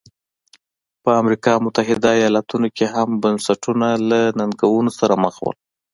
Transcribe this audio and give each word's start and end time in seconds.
په 1.03 1.11
امریکا 1.21 1.53
متحده 1.65 2.11
ایالتونو 2.19 2.67
کې 2.75 2.85
هم 2.93 3.09
بنسټونه 3.23 3.87
له 4.09 4.19
ننګونو 4.39 4.91
سره 4.99 5.13
مخ 5.23 5.35
وو. 5.43 5.51